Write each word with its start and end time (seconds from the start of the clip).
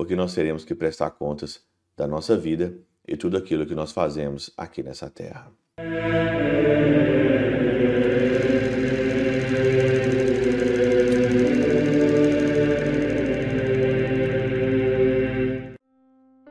porque 0.00 0.16
nós 0.16 0.34
teremos 0.34 0.64
que 0.64 0.74
prestar 0.74 1.10
contas 1.10 1.60
da 1.94 2.08
nossa 2.08 2.34
vida 2.34 2.74
e 3.06 3.18
tudo 3.18 3.36
aquilo 3.36 3.66
que 3.66 3.74
nós 3.74 3.92
fazemos 3.92 4.50
aqui 4.56 4.82
nessa 4.82 5.10
terra. 5.10 5.52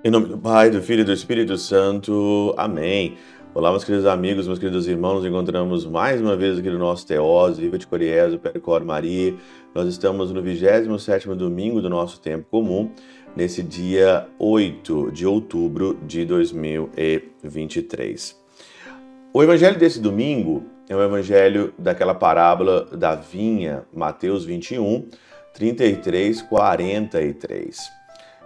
Em 0.03 0.11
nome 0.11 0.27
do 0.27 0.37
Pai, 0.37 0.69
do 0.69 0.79
Filho 0.83 1.01
e 1.01 1.03
do 1.03 1.11
Espírito 1.11 1.57
Santo. 1.57 2.53
Amém. 2.55 3.17
Olá, 3.51 3.71
meus 3.71 3.83
queridos 3.83 4.05
amigos, 4.05 4.45
meus 4.45 4.59
queridos 4.59 4.87
irmãos, 4.87 5.15
nos 5.15 5.25
encontramos 5.25 5.83
mais 5.83 6.21
uma 6.21 6.35
vez 6.35 6.59
aqui 6.59 6.69
no 6.69 6.77
nosso 6.77 7.07
Teose, 7.07 7.59
Viva 7.59 7.79
de 7.79 7.87
Coriésio, 7.87 8.37
Percor 8.37 8.85
Maria. 8.85 9.33
Nós 9.73 9.87
estamos 9.87 10.31
no 10.31 10.39
27º 10.43 11.33
domingo 11.33 11.81
do 11.81 11.89
nosso 11.89 12.21
tempo 12.21 12.45
comum, 12.47 12.91
nesse 13.35 13.63
dia 13.63 14.27
8 14.37 15.11
de 15.11 15.25
outubro 15.25 15.97
de 16.05 16.25
2023. 16.25 18.39
O 19.33 19.41
evangelho 19.41 19.79
desse 19.79 19.99
domingo 19.99 20.63
é 20.87 20.95
o 20.95 21.01
evangelho 21.01 21.73
daquela 21.75 22.13
parábola 22.13 22.85
da 22.95 23.15
vinha, 23.15 23.83
Mateus 23.91 24.45
21, 24.45 25.07
33, 25.55 26.43
43. 26.43 27.79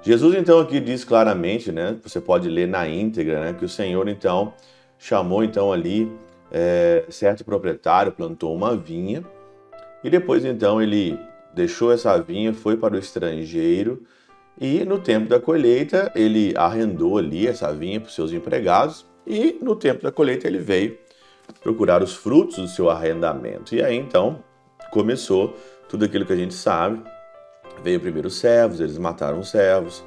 Jesus 0.02 0.34
então 0.34 0.62
aqui 0.62 0.80
diz 0.80 1.04
claramente, 1.04 1.74
né, 1.74 1.98
você 2.02 2.22
pode 2.22 2.48
ler 2.48 2.70
na 2.70 2.88
íntegra, 2.88 3.42
né, 3.42 3.52
que 3.54 3.66
o 3.66 3.70
Senhor 3.70 4.08
então 4.08 4.54
chamou 5.04 5.44
então 5.44 5.74
ali 5.74 6.10
é, 6.50 7.04
certo 7.10 7.44
proprietário, 7.44 8.14
plantou 8.14 8.56
uma 8.56 8.74
vinha 8.74 9.22
e 10.02 10.10
depois 10.10 10.46
então 10.46 10.82
ele 10.82 11.20
deixou 11.54 11.92
essa 11.92 12.18
vinha, 12.18 12.54
foi 12.54 12.78
para 12.78 12.96
o 12.96 12.98
estrangeiro 12.98 14.04
e 14.58 14.86
no 14.86 14.98
tempo 14.98 15.28
da 15.28 15.42
colheita 15.42 16.10
ele 16.16 16.54
arrendou 16.56 17.18
ali 17.18 17.48
essa 17.48 17.74
vinha 17.74 18.00
para 18.00 18.08
os 18.08 18.16
seus 18.16 18.32
empregados 18.32 19.06
e 19.28 19.60
no 19.62 19.76
tempo 19.76 20.04
da 20.04 20.12
colheita 20.12 20.48
ele 20.48 20.60
veio 20.60 20.98
procurar 21.62 22.02
os 22.02 22.16
frutos 22.16 22.56
do 22.56 22.68
seu 22.70 22.90
arrendamento. 22.90 23.76
E 23.76 23.84
aí 23.84 23.98
então 23.98 24.42
começou 24.90 25.54
tudo 25.90 26.06
aquilo 26.06 26.26
que 26.26 26.34
a 26.34 26.38
gente 26.38 26.54
sabe. 26.54 27.02
Veio 27.84 28.00
primeiro 28.00 28.30
os 28.30 28.38
servos, 28.38 28.80
eles 28.80 28.98
mataram 28.98 29.40
os 29.40 29.50
servos. 29.50 30.02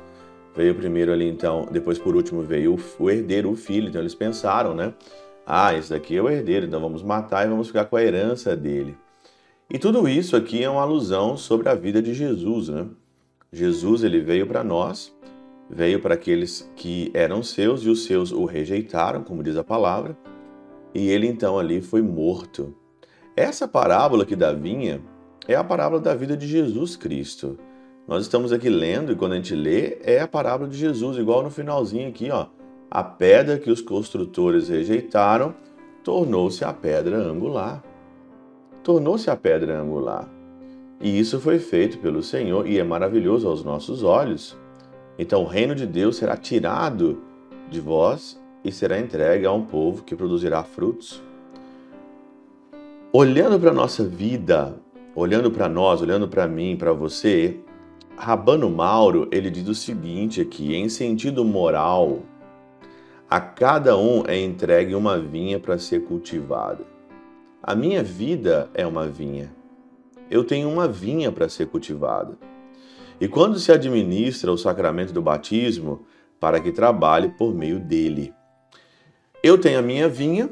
Veio 0.57 0.75
primeiro 0.75 1.12
ali, 1.12 1.29
então, 1.29 1.69
depois 1.71 1.99
por 1.99 2.17
último 2.17 2.43
veio 2.43 2.79
o 2.99 3.11
herdeiro, 3.11 3.51
o 3.51 3.57
filho. 3.57 3.89
Então 3.89 4.01
eles 4.01 4.15
pensaram, 4.15 4.75
né? 4.75 4.95
Ah, 5.47 5.75
esse 5.75 5.91
daqui 5.91 6.17
é 6.17 6.23
o 6.23 6.29
herdeiro, 6.29 6.67
então 6.67 6.81
vamos 6.81 7.03
matar 7.03 7.47
e 7.47 7.51
vamos 7.51 7.69
ficar 7.69 7.85
com 7.85 7.97
a 7.97 8.03
herança 8.03 8.57
dele. 8.57 8.97
E 9.71 9.79
tudo 9.79 10.09
isso 10.09 10.34
aqui 10.34 10.65
é 10.65 10.71
uma 10.71 10.83
alusão 10.83 11.37
sobre 11.37 11.69
a 11.69 11.75
vida 11.75 12.01
de 12.01 12.15
Jesus, 12.15 12.69
né? 12.69 12.87
Jesus, 13.53 14.03
ele 14.03 14.21
veio 14.21 14.47
para 14.47 14.65
nós, 14.65 15.15
veio 15.69 16.01
para 16.01 16.15
aqueles 16.15 16.71
que 16.75 17.11
eram 17.15 17.43
seus 17.43 17.83
e 17.83 17.89
os 17.89 18.05
seus 18.05 18.33
o 18.33 18.45
rejeitaram, 18.45 19.23
como 19.23 19.43
diz 19.43 19.57
a 19.57 19.65
palavra, 19.65 20.17
e 20.95 21.09
ele 21.09 21.27
então 21.27 21.59
ali 21.59 21.81
foi 21.81 22.01
morto. 22.03 22.75
Essa 23.37 23.69
parábola 23.69 24.25
que 24.25 24.34
da 24.34 24.53
vinha 24.53 25.01
é 25.47 25.55
a 25.55 25.62
parábola 25.62 26.01
da 26.01 26.15
vida 26.15 26.37
de 26.37 26.47
Jesus 26.47 26.97
Cristo. 26.97 27.59
Nós 28.07 28.23
estamos 28.23 28.53
aqui 28.53 28.69
lendo 28.69 29.11
e 29.11 29.17
quando 29.17 29.33
a 29.33 29.37
gente 29.37 29.53
lê 29.53 29.99
é 30.01 30.21
a 30.21 30.29
parábola 30.29 30.71
de 30.71 30.79
Jesus, 30.79 31.17
igual 31.19 31.43
no 31.43 31.51
finalzinho 31.51 32.09
aqui, 32.09 32.31
ó. 32.31 32.47
A 32.89 33.03
pedra 33.03 33.59
que 33.59 33.69
os 33.69 33.81
construtores 33.81 34.69
rejeitaram 34.69 35.53
tornou-se 36.05 36.65
a 36.65 36.73
pedra 36.73 37.17
angular. 37.17 37.83
Tornou-se 38.84 39.29
a 39.29 39.34
pedra 39.34 39.81
angular. 39.81 40.29
E 41.01 41.19
isso 41.19 41.41
foi 41.41 41.59
feito 41.59 41.99
pelo 41.99 42.23
Senhor 42.23 42.69
e 42.69 42.79
é 42.79 42.84
maravilhoso 42.84 43.49
aos 43.49 43.65
nossos 43.65 44.05
olhos. 44.05 44.57
Então 45.19 45.43
o 45.43 45.47
reino 45.47 45.75
de 45.75 45.84
Deus 45.84 46.17
será 46.17 46.37
tirado 46.37 47.21
de 47.69 47.81
vós 47.81 48.41
e 48.62 48.71
será 48.71 49.01
entregue 49.01 49.47
a 49.47 49.53
um 49.53 49.67
povo 49.67 50.05
que 50.05 50.15
produzirá 50.15 50.62
frutos. 50.62 51.21
Olhando 53.12 53.59
para 53.59 53.71
a 53.71 53.75
nossa 53.75 54.05
vida, 54.05 54.77
olhando 55.12 55.50
para 55.50 55.69
nós, 55.69 56.00
olhando 56.00 56.28
para 56.28 56.47
mim, 56.47 56.77
para 56.77 56.93
você, 56.93 57.59
Rabano 58.16 58.71
Mauro, 58.71 59.28
ele 59.31 59.50
diz 59.50 59.69
o 59.69 59.75
seguinte 59.75 60.41
aqui, 60.41 60.75
em 60.75 60.88
sentido 60.88 61.44
moral, 61.44 62.22
a 63.28 63.38
cada 63.38 63.97
um 63.99 64.25
é 64.27 64.41
entregue 64.41 64.94
uma 64.94 65.19
vinha 65.19 65.60
para 65.60 65.78
ser 65.78 66.04
cultivada. 66.04 66.84
A 67.62 67.75
minha 67.75 68.03
vida 68.03 68.71
é 68.72 68.87
uma 68.87 69.06
vinha. 69.06 69.53
Eu 70.31 70.44
tenho 70.44 70.69
uma 70.69 70.88
vinha 70.88 71.31
para 71.31 71.49
ser 71.49 71.66
cultivada. 71.66 72.38
E 73.21 73.28
quando 73.28 73.59
se 73.59 73.71
administra 73.71 74.50
o 74.50 74.59
sacramento 74.59 75.12
do 75.12 75.21
batismo, 75.21 76.06
para 76.41 76.59
que 76.59 76.72
trabalhe 76.72 77.28
por 77.28 77.55
meio 77.55 77.78
dele. 77.78 78.32
Eu 79.43 79.59
tenho 79.59 79.78
a 79.78 79.82
minha 79.82 80.09
vinha, 80.09 80.49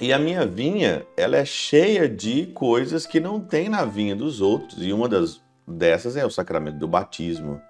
e 0.00 0.12
a 0.12 0.18
minha 0.18 0.46
vinha, 0.46 1.04
ela 1.16 1.36
é 1.36 1.44
cheia 1.44 2.08
de 2.08 2.46
coisas 2.46 3.06
que 3.06 3.20
não 3.20 3.40
tem 3.40 3.68
na 3.68 3.84
vinha 3.84 4.16
dos 4.16 4.40
outros, 4.40 4.84
e 4.84 4.92
uma 4.92 5.08
das 5.08 5.40
dessas 5.66 6.16
é 6.16 6.24
o 6.24 6.30
sacramento 6.30 6.78
do 6.78 6.88
batismo. 6.88 7.60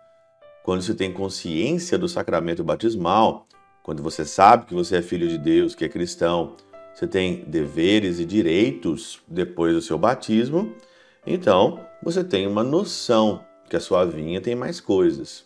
Quando 0.62 0.82
você 0.82 0.94
tem 0.94 1.12
consciência 1.12 1.98
do 1.98 2.08
sacramento 2.08 2.62
batismal, 2.62 3.47
quando 3.82 4.03
você 4.03 4.25
sabe 4.25 4.66
que 4.66 4.75
você 4.75 4.97
é 4.97 5.03
filho 5.03 5.28
de 5.28 5.38
Deus, 5.38 5.75
que 5.75 5.84
é 5.84 5.88
cristão, 5.88 6.56
você 6.94 7.06
tem 7.06 7.44
deveres 7.47 8.20
e 8.20 8.25
direitos 8.25 9.20
depois 9.26 9.75
do 9.75 9.82
seu 9.82 9.98
batismo, 9.98 10.75
então 11.26 11.80
você 12.03 12.22
tem 12.22 12.47
uma 12.47 12.62
noção 12.62 13.44
que 13.69 13.76
a 13.76 13.80
sua 13.80 14.04
vinha 14.04 14.41
tem 14.41 14.54
mais 14.54 14.80
coisas. 14.80 15.44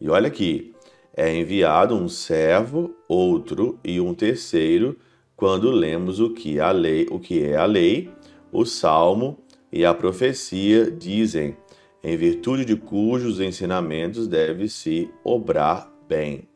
E 0.00 0.08
olha 0.08 0.28
aqui, 0.28 0.74
é 1.16 1.34
enviado 1.34 1.94
um 1.94 2.08
servo, 2.08 2.94
outro 3.08 3.78
e 3.84 4.00
um 4.00 4.14
terceiro 4.14 4.98
quando 5.36 5.70
lemos 5.70 6.20
o 6.20 6.34
que 6.34 6.60
a 6.60 6.70
lei, 6.70 7.06
o 7.10 7.18
que 7.18 7.42
é 7.42 7.56
a 7.56 7.64
lei, 7.64 8.10
o 8.52 8.66
salmo 8.66 9.38
e 9.72 9.84
a 9.84 9.94
profecia 9.94 10.90
dizem: 10.90 11.56
em 12.02 12.16
virtude 12.16 12.64
de 12.64 12.76
cujos 12.76 13.40
ensinamentos 13.40 14.26
deve 14.26 14.68
se 14.68 15.10
obrar 15.22 15.90
bem. 16.08 16.48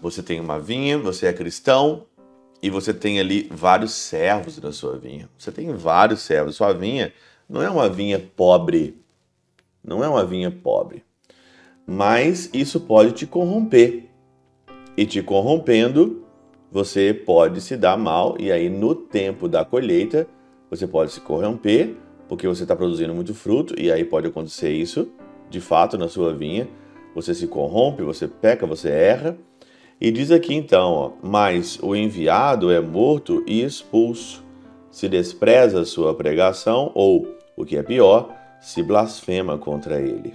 Você 0.00 0.22
tem 0.22 0.40
uma 0.40 0.58
vinha, 0.58 0.96
você 0.96 1.26
é 1.26 1.32
cristão 1.32 2.06
e 2.62 2.70
você 2.70 2.94
tem 2.94 3.18
ali 3.18 3.48
vários 3.50 3.92
servos 3.92 4.58
na 4.58 4.72
sua 4.72 4.96
vinha. 4.98 5.28
Você 5.36 5.50
tem 5.50 5.72
vários 5.74 6.20
servos. 6.20 6.56
Sua 6.56 6.72
vinha 6.72 7.12
não 7.48 7.62
é 7.62 7.68
uma 7.68 7.88
vinha 7.88 8.18
pobre. 8.18 9.02
Não 9.82 10.04
é 10.04 10.08
uma 10.08 10.24
vinha 10.24 10.50
pobre. 10.50 11.04
Mas 11.86 12.48
isso 12.52 12.80
pode 12.80 13.12
te 13.12 13.26
corromper. 13.26 14.08
E 14.96 15.04
te 15.04 15.22
corrompendo, 15.22 16.24
você 16.70 17.12
pode 17.12 17.60
se 17.60 17.76
dar 17.76 17.96
mal 17.96 18.36
e 18.38 18.52
aí 18.52 18.68
no 18.68 18.94
tempo 18.94 19.48
da 19.48 19.64
colheita 19.64 20.26
você 20.70 20.86
pode 20.86 21.10
se 21.10 21.20
corromper 21.20 21.96
porque 22.30 22.46
você 22.46 22.62
está 22.62 22.76
produzindo 22.76 23.12
muito 23.12 23.34
fruto 23.34 23.74
e 23.76 23.90
aí 23.90 24.04
pode 24.04 24.28
acontecer 24.28 24.70
isso, 24.70 25.08
de 25.50 25.60
fato, 25.60 25.98
na 25.98 26.06
sua 26.06 26.32
vinha. 26.32 26.68
Você 27.12 27.34
se 27.34 27.48
corrompe, 27.48 28.04
você 28.04 28.28
peca, 28.28 28.64
você 28.64 28.88
erra. 28.88 29.36
E 30.00 30.12
diz 30.12 30.30
aqui 30.30 30.54
então, 30.54 30.92
ó, 30.92 31.10
mas 31.24 31.80
o 31.82 31.96
enviado 31.96 32.70
é 32.70 32.80
morto 32.80 33.42
e 33.48 33.64
expulso, 33.64 34.44
se 34.92 35.08
despreza 35.08 35.80
a 35.80 35.84
sua 35.84 36.14
pregação 36.14 36.92
ou, 36.94 37.36
o 37.56 37.64
que 37.64 37.76
é 37.76 37.82
pior, 37.82 38.32
se 38.60 38.80
blasfema 38.80 39.58
contra 39.58 40.00
ele. 40.00 40.32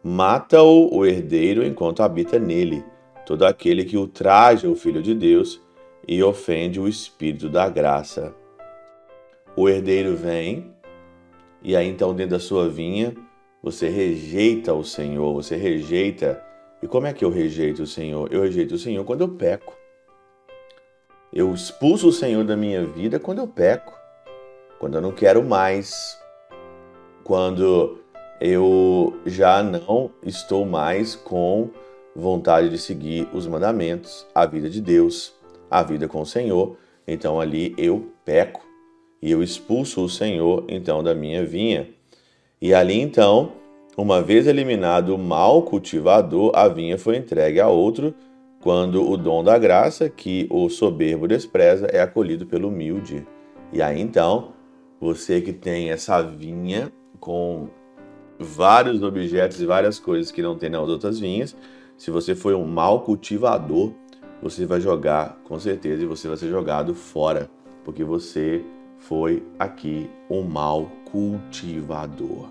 Mata-o 0.00 0.94
o 0.94 1.04
herdeiro 1.04 1.66
enquanto 1.66 2.04
habita 2.04 2.38
nele, 2.38 2.84
todo 3.26 3.44
aquele 3.44 3.84
que 3.84 3.96
ultraja 3.96 4.68
o 4.68 4.76
Filho 4.76 5.02
de 5.02 5.12
Deus 5.12 5.60
e 6.06 6.22
ofende 6.22 6.78
o 6.78 6.86
Espírito 6.86 7.48
da 7.48 7.68
graça 7.68 8.32
o 9.60 9.68
herdeiro 9.68 10.14
vem, 10.14 10.72
e 11.60 11.74
aí 11.74 11.88
então 11.88 12.14
dentro 12.14 12.36
da 12.36 12.38
sua 12.38 12.68
vinha 12.68 13.12
você 13.60 13.88
rejeita 13.88 14.72
o 14.72 14.84
Senhor, 14.84 15.34
você 15.34 15.56
rejeita. 15.56 16.40
E 16.80 16.86
como 16.86 17.08
é 17.08 17.12
que 17.12 17.24
eu 17.24 17.30
rejeito 17.30 17.82
o 17.82 17.86
Senhor? 17.86 18.32
Eu 18.32 18.42
rejeito 18.42 18.76
o 18.76 18.78
Senhor 18.78 19.04
quando 19.04 19.22
eu 19.22 19.28
peco. 19.28 19.76
Eu 21.32 21.52
expulso 21.52 22.06
o 22.06 22.12
Senhor 22.12 22.44
da 22.44 22.56
minha 22.56 22.86
vida 22.86 23.18
quando 23.18 23.40
eu 23.40 23.48
peco, 23.48 23.92
quando 24.78 24.94
eu 24.94 25.00
não 25.00 25.10
quero 25.10 25.42
mais, 25.42 26.16
quando 27.24 27.98
eu 28.40 29.18
já 29.26 29.60
não 29.60 30.12
estou 30.22 30.64
mais 30.64 31.16
com 31.16 31.70
vontade 32.14 32.70
de 32.70 32.78
seguir 32.78 33.28
os 33.34 33.44
mandamentos, 33.48 34.24
a 34.32 34.46
vida 34.46 34.70
de 34.70 34.80
Deus, 34.80 35.34
a 35.68 35.82
vida 35.82 36.06
com 36.06 36.20
o 36.20 36.26
Senhor. 36.26 36.76
Então 37.08 37.40
ali 37.40 37.74
eu 37.76 38.12
peco 38.24 38.67
e 39.20 39.30
eu 39.30 39.42
expulso 39.42 40.04
o 40.04 40.08
Senhor 40.08 40.64
então 40.68 41.02
da 41.02 41.14
minha 41.14 41.44
vinha. 41.44 41.88
E 42.60 42.74
ali 42.74 43.00
então, 43.00 43.52
uma 43.96 44.22
vez 44.22 44.46
eliminado 44.46 45.14
o 45.14 45.18
mal 45.18 45.62
cultivador, 45.62 46.52
a 46.54 46.68
vinha 46.68 46.98
foi 46.98 47.16
entregue 47.16 47.60
a 47.60 47.68
outro, 47.68 48.14
quando 48.60 49.08
o 49.08 49.16
dom 49.16 49.42
da 49.44 49.56
graça, 49.56 50.08
que 50.08 50.46
o 50.50 50.68
soberbo 50.68 51.28
despreza, 51.28 51.86
é 51.86 52.00
acolhido 52.00 52.46
pelo 52.46 52.68
humilde. 52.68 53.26
E 53.72 53.80
aí 53.80 54.00
então, 54.00 54.52
você 55.00 55.40
que 55.40 55.52
tem 55.52 55.90
essa 55.90 56.20
vinha 56.22 56.92
com 57.20 57.68
vários 58.38 59.02
objetos 59.02 59.60
e 59.60 59.66
várias 59.66 59.98
coisas 59.98 60.30
que 60.30 60.42
não 60.42 60.56
tem 60.56 60.70
nas 60.70 60.88
outras 60.88 61.18
vinhas. 61.18 61.56
Se 61.96 62.10
você 62.10 62.34
foi 62.34 62.54
um 62.54 62.64
mau 62.64 63.00
cultivador, 63.00 63.92
você 64.40 64.64
vai 64.64 64.80
jogar 64.80 65.40
com 65.44 65.58
certeza 65.58 66.02
e 66.02 66.06
você 66.06 66.28
vai 66.28 66.36
ser 66.36 66.48
jogado 66.48 66.94
fora, 66.94 67.50
porque 67.84 68.04
você 68.04 68.64
foi 68.98 69.42
aqui 69.58 70.10
um 70.28 70.42
mau 70.42 70.90
cultivador. 71.10 72.48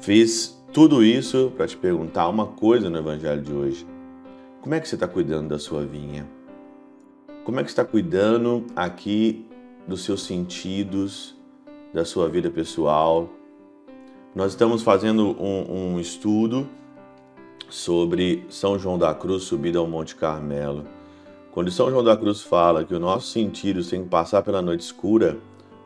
Fiz 0.00 0.60
tudo 0.72 1.02
isso 1.02 1.52
para 1.56 1.66
te 1.66 1.76
perguntar 1.76 2.28
uma 2.28 2.46
coisa 2.46 2.88
no 2.88 2.98
Evangelho 2.98 3.42
de 3.42 3.52
hoje. 3.52 3.86
Como 4.60 4.74
é 4.74 4.80
que 4.80 4.88
você 4.88 4.94
está 4.94 5.08
cuidando 5.08 5.48
da 5.48 5.58
sua 5.58 5.84
vinha? 5.84 6.28
Como 7.44 7.58
é 7.58 7.64
que 7.64 7.70
está 7.70 7.84
cuidando 7.84 8.66
aqui 8.76 9.46
dos 9.88 10.04
seus 10.04 10.22
sentidos, 10.22 11.34
da 11.92 12.04
sua 12.04 12.28
vida 12.28 12.50
pessoal? 12.50 13.28
Nós 14.34 14.52
estamos 14.52 14.82
fazendo 14.82 15.36
um, 15.42 15.94
um 15.94 16.00
estudo 16.00 16.68
sobre 17.68 18.44
São 18.48 18.78
João 18.78 18.96
da 18.96 19.12
Cruz, 19.14 19.44
subida 19.44 19.78
ao 19.78 19.86
Monte 19.88 20.14
Carmelo. 20.14 20.84
Quando 21.52 21.68
São 21.68 21.90
João 21.90 22.04
da 22.04 22.16
Cruz 22.16 22.42
fala 22.42 22.84
que 22.84 22.94
o 22.94 23.00
nosso 23.00 23.26
sentido 23.26 23.84
tem 23.84 24.04
que 24.04 24.08
passar 24.08 24.40
pela 24.42 24.62
noite 24.62 24.82
escura, 24.82 25.36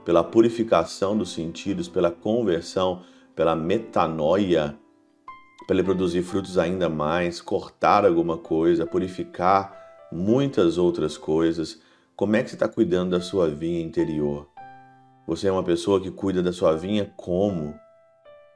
pela 0.04 0.22
purificação 0.22 1.16
dos 1.16 1.32
sentidos, 1.32 1.88
pela 1.88 2.10
conversão, 2.10 3.00
pela 3.34 3.56
metanoia, 3.56 4.76
para 5.66 5.76
ele 5.76 5.82
produzir 5.82 6.22
frutos 6.22 6.58
ainda 6.58 6.90
mais, 6.90 7.40
cortar 7.40 8.04
alguma 8.04 8.36
coisa, 8.36 8.86
purificar 8.86 9.74
muitas 10.12 10.76
outras 10.76 11.16
coisas. 11.16 11.80
Como 12.14 12.36
é 12.36 12.42
que 12.42 12.50
você 12.50 12.56
está 12.56 12.68
cuidando 12.68 13.12
da 13.12 13.20
sua 13.22 13.48
vinha 13.48 13.80
interior? 13.80 14.46
Você 15.26 15.48
é 15.48 15.52
uma 15.52 15.64
pessoa 15.64 15.98
que 15.98 16.10
cuida 16.10 16.42
da 16.42 16.52
sua 16.52 16.76
vinha 16.76 17.10
como? 17.16 17.74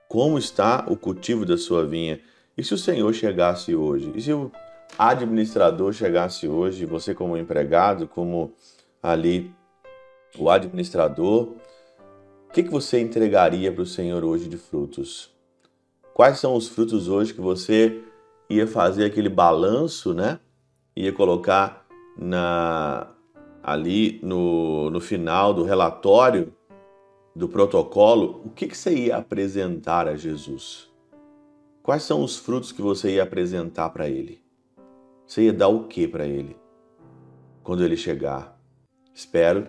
Como 0.06 0.37
está 0.37 0.84
o 0.87 0.94
cultivo 0.94 1.46
da 1.46 1.56
sua 1.56 1.87
vinha? 1.87 2.20
E 2.56 2.62
se 2.62 2.75
o 2.75 2.78
Senhor 2.78 3.14
chegasse 3.14 3.75
hoje? 3.75 4.12
E 4.14 4.20
se 4.20 4.31
o 4.31 4.52
administrador 4.96 5.93
chegasse 5.93 6.46
hoje, 6.46 6.87
você 6.87 7.14
como 7.14 7.37
empregado, 7.37 8.06
como 8.06 8.52
ali 9.02 9.52
o 10.38 10.49
administrador, 10.49 11.55
o 12.49 12.52
que, 12.52 12.62
que 12.62 12.70
você 12.70 13.00
entregaria 13.00 13.73
para 13.73 13.82
o 13.82 13.87
Senhor 13.87 14.25
hoje 14.25 14.49
de 14.49 14.56
frutos? 14.56 15.31
Quais 16.14 16.38
são 16.38 16.56
os 16.56 16.69
frutos 16.69 17.08
hoje 17.08 17.35
que 17.35 17.40
você 17.40 18.02
ia 18.49 18.67
fazer 18.67 19.05
aquele 19.05 19.29
balanço, 19.29 20.14
né? 20.14 20.40
Ia 20.96 21.12
colocar 21.12 21.87
na 22.17 23.08
ali 23.62 24.19
no, 24.23 24.90
no 24.90 25.00
final 25.00 25.52
do 25.52 25.62
relatório 25.62 26.55
do 27.37 27.49
protocolo, 27.49 28.43
o 28.44 28.50
que, 28.50 28.67
que 28.67 28.76
você 28.76 28.94
ia 28.94 29.17
apresentar 29.19 30.08
a 30.08 30.17
Jesus? 30.17 30.90
Quais 31.82 32.02
são 32.02 32.25
os 32.25 32.37
frutos 32.37 32.73
que 32.73 32.82
você 32.82 33.14
ia 33.14 33.23
apresentar 33.23 33.90
para 33.90 34.08
ele? 34.08 34.43
Você 35.28 35.42
ia 35.42 35.52
dar 35.52 35.69
o 35.69 35.84
que 35.84 36.08
para 36.08 36.26
ele 36.26 36.56
quando 37.62 37.84
ele 37.84 37.98
chegar? 37.98 38.58
Espero 39.12 39.66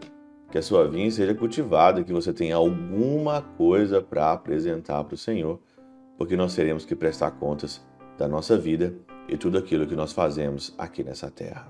que 0.49 0.57
a 0.57 0.61
sua 0.61 0.87
vinha 0.87 1.11
seja 1.11 1.35
cultivada, 1.35 2.01
que 2.01 2.13
você 2.13 2.31
tenha 2.31 2.55
alguma 2.55 3.41
coisa 3.41 4.01
para 4.01 4.31
apresentar 4.31 5.03
para 5.03 5.15
o 5.15 5.17
Senhor, 5.17 5.59
porque 6.17 6.37
nós 6.37 6.55
teremos 6.55 6.85
que 6.85 6.95
prestar 6.95 7.31
contas 7.31 7.85
da 8.17 8.25
nossa 8.25 8.57
vida 8.57 8.95
e 9.27 9.35
tudo 9.35 9.57
aquilo 9.57 9.85
que 9.85 9.97
nós 9.97 10.13
fazemos 10.13 10.73
aqui 10.77 11.03
nessa 11.03 11.29
terra. 11.29 11.69